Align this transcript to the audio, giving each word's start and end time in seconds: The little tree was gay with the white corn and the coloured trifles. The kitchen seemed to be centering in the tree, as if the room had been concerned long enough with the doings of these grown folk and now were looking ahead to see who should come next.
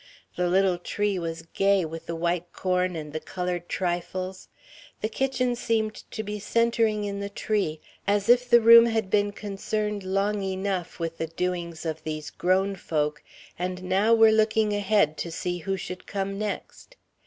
The 0.35 0.49
little 0.49 0.79
tree 0.79 1.19
was 1.19 1.43
gay 1.53 1.85
with 1.85 2.07
the 2.07 2.15
white 2.15 2.51
corn 2.53 2.95
and 2.95 3.13
the 3.13 3.19
coloured 3.19 3.69
trifles. 3.69 4.47
The 5.01 5.09
kitchen 5.09 5.55
seemed 5.55 5.93
to 6.09 6.23
be 6.23 6.39
centering 6.39 7.03
in 7.03 7.19
the 7.19 7.29
tree, 7.29 7.79
as 8.07 8.27
if 8.27 8.49
the 8.49 8.61
room 8.61 8.87
had 8.87 9.11
been 9.11 9.31
concerned 9.31 10.01
long 10.01 10.41
enough 10.41 10.97
with 10.99 11.19
the 11.19 11.27
doings 11.27 11.85
of 11.85 12.01
these 12.03 12.31
grown 12.31 12.75
folk 12.75 13.21
and 13.59 13.83
now 13.83 14.11
were 14.15 14.31
looking 14.31 14.73
ahead 14.73 15.17
to 15.19 15.31
see 15.31 15.59
who 15.59 15.77
should 15.77 16.07
come 16.07 16.39
next. 16.39 16.95